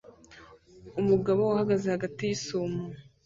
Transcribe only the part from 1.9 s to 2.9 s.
hagati yisumo